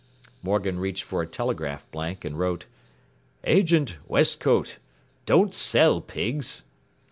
”Morgan 0.41 0.79
reached 0.79 1.03
for 1.03 1.21
a 1.21 1.27
telegraph 1.27 1.85
blank 1.91 2.25
and 2.25 2.39
wrote: 2.39 2.65
“Agent, 3.43 3.97
Westcote. 4.09 4.77
Don't 5.27 5.53
sell 5.53 6.01
pigs. 6.01 6.63